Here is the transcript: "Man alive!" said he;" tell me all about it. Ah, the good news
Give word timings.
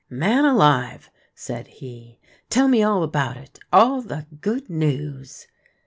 "Man 0.25 0.45
alive!" 0.45 1.11
said 1.35 1.67
he;" 1.67 2.17
tell 2.49 2.67
me 2.67 2.81
all 2.81 3.03
about 3.03 3.37
it. 3.37 3.59
Ah, 3.71 3.99
the 3.99 4.25
good 4.41 4.67
news 4.67 5.45